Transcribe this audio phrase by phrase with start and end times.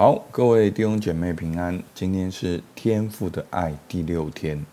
[0.00, 1.78] 好，各位弟兄姐妹平安。
[1.94, 4.64] 今天是天父的爱第六天。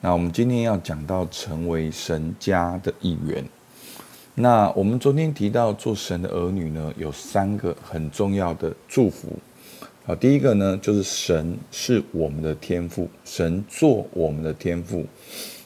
[0.00, 3.44] 那我们今天要讲到成为神家的一员。
[4.34, 9.38] 那我们昨天提到做神的儿女呢，有三个很重要的祝福。
[10.06, 15.04] 好，第一个呢，就是神是我们的天父，神做我们的天父，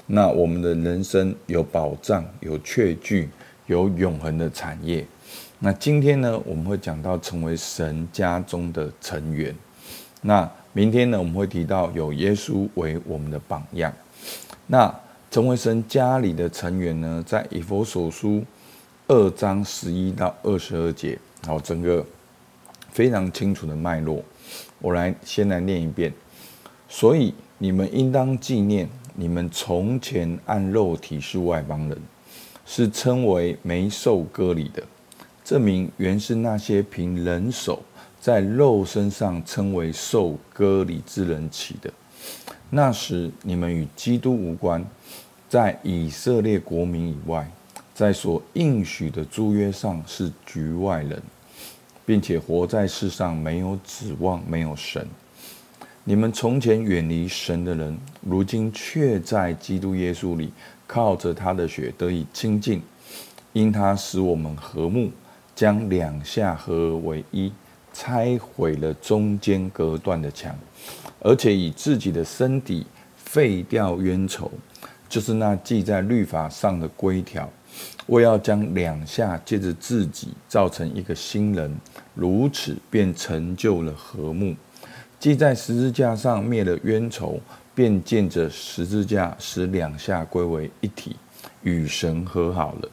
[0.07, 3.29] 那我们的人生有保障、有确据、
[3.67, 5.07] 有永恒的产业。
[5.59, 9.55] 那今天呢，我们会讲到成为神家中的成员。
[10.23, 13.93] 那明天呢，我们会提到有耶稣为我们的榜样。
[14.67, 14.95] 那
[15.31, 18.45] 成为神家里的成员呢，在以弗所书
[19.09, 22.05] 二章十一到二十二节，好，整个
[22.91, 24.23] 非常清楚的脉络。
[24.79, 26.13] 我来先来念一遍。
[26.89, 31.99] 所以你们应当纪念，你们从前按肉体是外邦人，
[32.67, 34.83] 是称为没受割礼的。
[35.45, 37.81] 这名原是那些凭人手
[38.21, 41.91] 在肉身上称为受割礼之人起的。
[42.69, 44.85] 那时你们与基督无关，
[45.49, 47.49] 在以色列国民以外，
[47.95, 51.23] 在所应许的诸约上是局外人，
[52.05, 55.07] 并且活在世上没有指望，没有神。
[56.09, 60.53] 你们从前远离神的人，如今却在基督耶稣里，
[60.87, 62.81] 靠着他的血得以亲近，
[63.53, 65.11] 因他使我们和睦。
[65.53, 67.53] 将两下合而为一，
[67.93, 70.57] 拆毁了中间隔断的墙，
[71.19, 74.49] 而且以自己的身体废掉冤仇，
[75.09, 77.51] 就是那记在律法上的规条，
[78.07, 81.75] 为要将两下借着自己造成一个新人，
[82.15, 84.55] 如此便成就了和睦。
[85.19, 87.41] 记在十字架上灭了冤仇，
[87.75, 91.17] 便见着十字架使两下归为一体，
[91.63, 92.89] 与神和好了。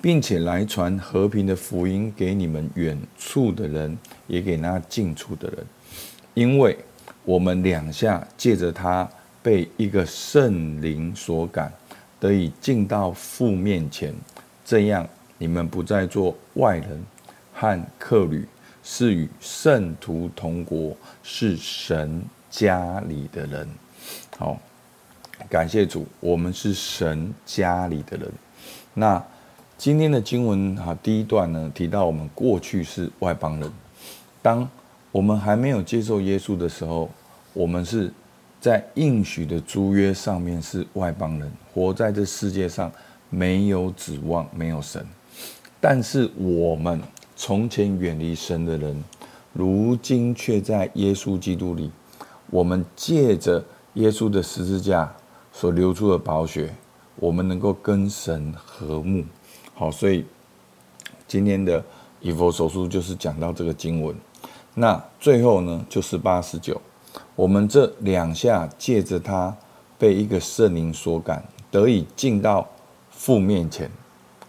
[0.00, 5.66] 并且来传和平的福音给你们远处的人，也给那近处的人，
[6.34, 6.76] 因为
[7.24, 9.08] 我们两下借着他
[9.42, 11.72] 被一个圣灵所感，
[12.20, 14.14] 得以进到父面前。
[14.62, 17.02] 这样你们不再做外人
[17.54, 18.46] 和客旅，
[18.84, 23.68] 是与圣徒同国，是神家里的人。
[24.38, 24.56] 好，
[25.50, 28.30] 感谢主，我们是神家里的人。
[28.94, 29.20] 那。
[29.76, 33.70] 今天的经文哈，第一段呢提到我们过去是外邦人，
[34.40, 34.66] 当
[35.10, 37.10] 我们还没有接受耶稣的时候，
[37.52, 38.10] 我们是
[38.60, 42.90] 在应许的租约上面是外邦人，活在这世界上
[43.28, 45.04] 没有指望，没有神。
[45.80, 47.02] 但是我们
[47.36, 49.02] 从前远离神的人，
[49.52, 51.90] 如今却在耶稣基督里，
[52.50, 53.64] 我们借着
[53.94, 55.12] 耶稣的十字架
[55.52, 56.74] 所流出的宝血，
[57.16, 59.24] 我们能够跟神和睦。
[59.74, 60.24] 好，所以
[61.26, 61.84] 今天的
[62.20, 64.14] 以弗手书就是讲到这个经文。
[64.74, 66.80] 那最后呢，就是八十九，
[67.36, 69.56] 我们这两下借着他
[69.98, 72.68] 被一个圣灵所感，得以进到
[73.10, 73.90] 父面前。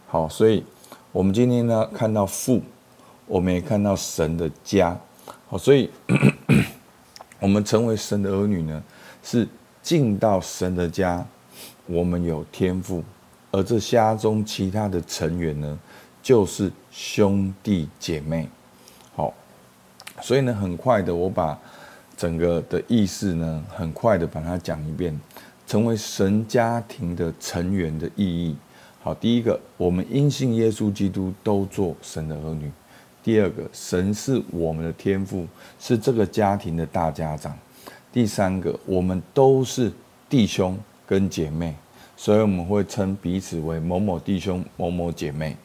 [0.08, 0.64] 好，所以
[1.12, 2.62] 我们今天呢看到父，
[3.28, 4.98] 我们也看到神的家。
[5.48, 5.90] 好，所以
[7.40, 8.84] 我们成为神的儿女呢，
[9.24, 9.48] 是
[9.82, 11.26] 进到神的家，
[11.86, 13.04] 我们有天赋。
[13.52, 15.80] 而这家中其他的成员呢，
[16.22, 18.50] 就是兄弟姐妹。
[19.16, 19.34] 好，
[20.22, 21.58] 所以呢，很快的，我把
[22.18, 25.18] 整个的意思呢，很快的把它讲一遍。
[25.68, 28.56] 成为神家庭的成员的意义。
[29.02, 32.72] 好，第一个，我们因信耶稣基督都做神的儿女。
[33.26, 35.48] 第二个，神是我们的天父，
[35.80, 37.58] 是这个家庭的大家长。
[38.14, 39.92] 第三个，我们都是
[40.30, 40.78] 弟兄
[41.08, 41.76] 跟姐妹。
[42.16, 45.58] 所以我们会称彼此为某某弟兄、某某姐妹。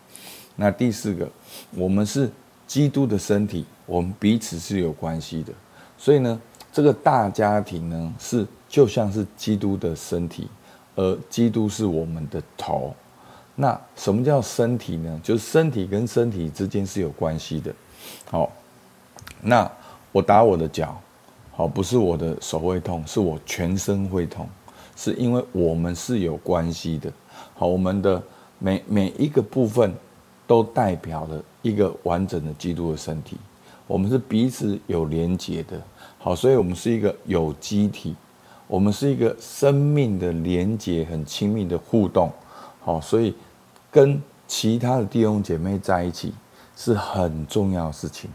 [0.57, 1.31] 那第四个，
[1.73, 2.31] 我们是
[2.67, 5.53] 基督的身体，我们彼此是有关系的。
[5.99, 6.41] 所以呢，
[6.73, 10.49] 这个大家庭呢，是就像是基督的身体，
[10.97, 12.97] 而基督是我们的头。
[13.61, 15.21] 那什么叫身体呢？
[15.23, 17.71] 就是身体跟身体之间是有关系的。
[18.31, 18.51] 好，
[19.43, 19.71] 那
[20.13, 20.99] 我打我的脚，
[21.53, 24.49] 好，不是我的手会痛，是我全身会痛。
[24.97, 27.13] 是因为我们是有关系的，
[27.55, 28.23] 好，我们的
[28.59, 29.95] 每每一个部分
[30.47, 33.37] 都代表了一个完整的基督的身体，
[33.87, 35.79] 我们是彼此有连结的，
[36.19, 38.15] 好，所以我们是一个有机体，
[38.67, 42.31] 我们是一个生命的连结，很亲密的互动，
[42.83, 43.35] 好，所以
[43.91, 46.33] 跟其他的弟兄姐妹在一起
[46.77, 48.31] 是很重要的事情，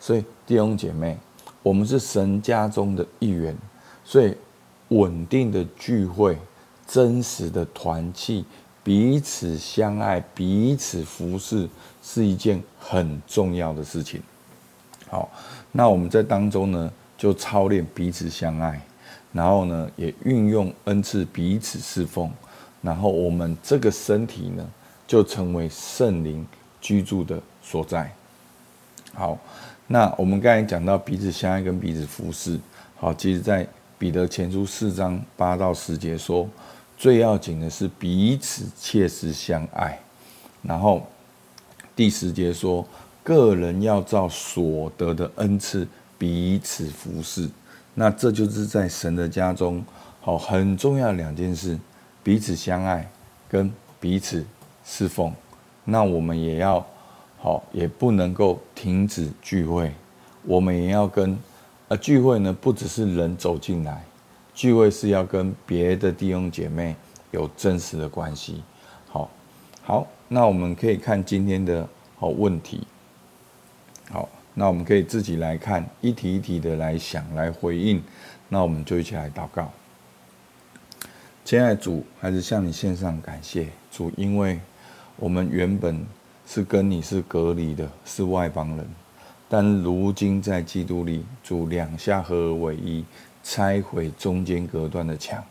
[0.00, 1.18] 所以弟兄姐妹，
[1.62, 3.56] 我们是神家中的一员，
[4.04, 4.34] 所以。
[4.90, 6.38] 稳定的聚会，
[6.86, 8.44] 真实的团契，
[8.84, 11.68] 彼此相爱，彼此服侍，
[12.00, 14.22] 是一件很重要的事情。
[15.08, 15.28] 好，
[15.72, 16.88] 那我们在当中呢，
[17.18, 18.80] 就操练彼此相爱，
[19.32, 22.30] 然后呢，也运用恩赐彼此侍奉，
[22.80, 24.64] 然后我们这个身体呢，
[25.06, 26.46] 就成为圣灵
[26.80, 28.12] 居住的所在。
[29.14, 29.38] 好，
[29.86, 32.58] 那我们刚才讲到彼此相爱跟彼此服侍。
[32.96, 33.66] 好，其实，在
[33.98, 36.48] 彼得前书四章八到十节说，
[36.96, 39.98] 最要紧的是彼此切实相爱。
[40.62, 41.06] 然后
[41.94, 42.86] 第十节说，
[43.22, 45.86] 个人要照所得的恩赐
[46.18, 47.48] 彼此服侍。
[47.94, 49.82] 那这就是在神的家中，
[50.20, 51.78] 好很重要的两件事：
[52.22, 53.10] 彼此相爱
[53.48, 54.44] 跟彼此
[54.86, 55.30] 侍奉。
[55.84, 56.86] 那我们也要
[57.36, 59.92] 好，也不能够停止聚会，
[60.44, 61.38] 我们也要跟。
[61.88, 64.04] 呃聚会呢，不只是人走进来，
[64.52, 66.96] 聚会是要跟别的弟兄姐妹
[67.30, 68.60] 有真实的关系。
[69.06, 69.30] 好，
[69.84, 72.84] 好，那我们可以看今天的好问题。
[74.10, 78.02] 好，那我们可以自己来看，一题一题的来想，来回应。
[78.48, 79.70] 那我们就一起来祷告。
[81.44, 84.58] 亲爱的主，还是向你献上感谢，主，因为
[85.18, 86.04] 我们原本
[86.46, 88.86] 是跟你是隔离的，是外邦人。
[89.48, 93.02] 但如今在基督里，主两下合而为一，
[93.42, 95.42] 拆毁中间隔断的墙。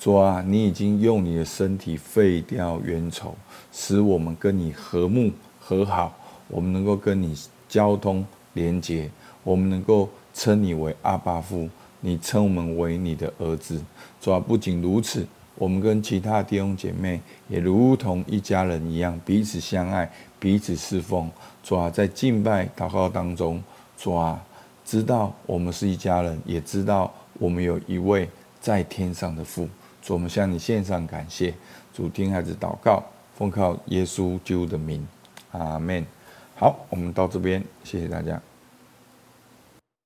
[0.00, 3.36] 主啊，你已经用你的身体废掉冤仇，
[3.70, 5.30] 使我们跟你和睦
[5.60, 6.12] 和好，
[6.48, 7.38] 我们能够跟你
[7.68, 9.08] 交通连结，
[9.44, 11.68] 我们能够称你为阿爸夫，
[12.00, 13.80] 你称我们为你的儿子。
[14.20, 15.24] 主啊，不仅如此，
[15.56, 21.30] 我们跟其他弟兄姐妹也如同一家人一样，彼此相爱，彼此侍奉。
[21.62, 23.62] 主啊，在敬拜祷告当中，
[23.96, 24.44] 主啊，
[24.84, 28.28] 知道我们是一家人，也知道我们有一位
[28.60, 29.68] 在天上的父。
[30.02, 31.54] 主，我们向你献上感谢。
[31.94, 33.02] 主，听孩子祷告，
[33.36, 35.06] 奉靠耶稣救的名，
[35.52, 36.04] 阿门。
[36.56, 38.40] 好，我们到这边，谢谢大家。